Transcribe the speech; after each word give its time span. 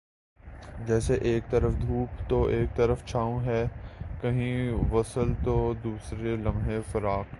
جیسے 0.87 1.13
ایک 1.21 1.43
طرف 1.49 1.71
دھوپ 1.81 2.29
تو 2.29 2.45
ایک 2.45 2.75
طرف 2.75 3.05
چھاؤں 3.05 3.39
ہے 3.39 3.67
کہیں 4.21 4.71
وصل 4.91 5.33
تو 5.43 5.73
دوسرے 5.83 6.35
لمحےفراق 6.35 7.25